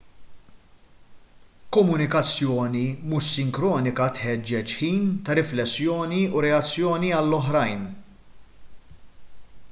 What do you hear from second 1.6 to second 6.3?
komunikazzjoni mhux sinkronika tħeġġeġ ħin ta' riflessjoni